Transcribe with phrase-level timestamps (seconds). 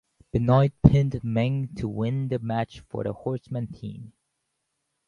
[0.31, 4.13] Benoit pinned Meng to win the match for the Horsemen team.